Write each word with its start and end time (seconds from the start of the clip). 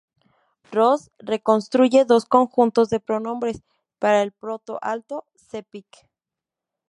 Ross 0.71 1.11
reconstruye 1.19 2.05
dos 2.05 2.25
conjuntos 2.25 2.89
de 2.89 2.99
pronombres 2.99 3.61
para 3.99 4.23
el 4.23 4.31
proto-alto-Sepik. 4.31 6.07